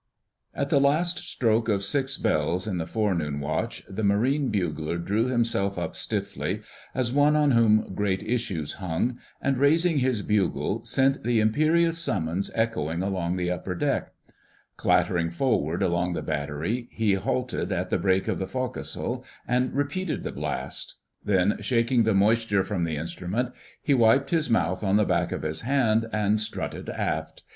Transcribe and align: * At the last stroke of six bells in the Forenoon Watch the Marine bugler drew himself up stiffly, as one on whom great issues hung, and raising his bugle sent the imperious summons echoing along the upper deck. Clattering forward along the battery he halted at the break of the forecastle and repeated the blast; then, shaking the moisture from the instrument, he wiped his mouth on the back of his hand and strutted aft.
* 0.31 0.43
At 0.55 0.71
the 0.71 0.79
last 0.79 1.19
stroke 1.19 1.69
of 1.69 1.83
six 1.85 2.17
bells 2.17 2.65
in 2.65 2.79
the 2.79 2.87
Forenoon 2.87 3.39
Watch 3.39 3.83
the 3.87 4.03
Marine 4.03 4.49
bugler 4.49 4.97
drew 4.97 5.27
himself 5.27 5.77
up 5.77 5.95
stiffly, 5.95 6.63
as 6.95 7.13
one 7.13 7.35
on 7.35 7.51
whom 7.51 7.93
great 7.93 8.23
issues 8.23 8.73
hung, 8.81 9.19
and 9.43 9.59
raising 9.59 9.99
his 9.99 10.23
bugle 10.23 10.83
sent 10.85 11.23
the 11.23 11.39
imperious 11.39 11.99
summons 11.99 12.49
echoing 12.55 13.03
along 13.03 13.35
the 13.35 13.51
upper 13.51 13.75
deck. 13.75 14.11
Clattering 14.75 15.29
forward 15.29 15.83
along 15.83 16.13
the 16.13 16.23
battery 16.23 16.87
he 16.91 17.13
halted 17.13 17.71
at 17.71 17.91
the 17.91 17.99
break 17.99 18.27
of 18.27 18.39
the 18.39 18.47
forecastle 18.47 19.23
and 19.47 19.71
repeated 19.75 20.23
the 20.23 20.31
blast; 20.31 20.95
then, 21.23 21.59
shaking 21.61 22.01
the 22.01 22.15
moisture 22.15 22.63
from 22.63 22.85
the 22.85 22.95
instrument, 22.97 23.53
he 23.83 23.93
wiped 23.93 24.31
his 24.31 24.49
mouth 24.49 24.83
on 24.83 24.97
the 24.97 25.05
back 25.05 25.31
of 25.31 25.43
his 25.43 25.61
hand 25.61 26.07
and 26.11 26.39
strutted 26.41 26.89
aft. 26.89 27.43